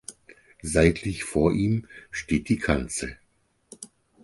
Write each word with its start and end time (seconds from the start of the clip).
Seitlich 0.63 1.23
vor 1.25 1.51
ihm 1.53 1.85
steht 2.09 2.49
die 2.49 2.57
Kanzel. 2.57 3.19